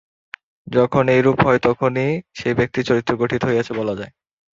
যখন 0.67 1.03
এইরূপ 1.15 1.37
হয়, 1.45 1.59
তখনই 1.63 2.09
সেই 2.35 2.53
ব্যক্তির 2.53 2.87
চরিত্র 2.89 3.11
গঠিত 3.21 3.41
হইয়াছে 3.45 3.73
বলা 3.79 3.93
যায়। 3.99 4.11